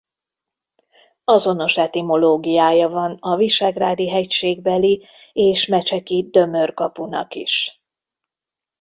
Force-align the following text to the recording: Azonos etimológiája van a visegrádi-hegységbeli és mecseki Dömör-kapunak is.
Azonos 1.25 1.77
etimológiája 1.77 2.87
van 2.89 3.17
a 3.19 3.35
visegrádi-hegységbeli 3.35 5.05
és 5.33 5.65
mecseki 5.65 6.27
Dömör-kapunak 6.31 7.35
is. 7.35 7.83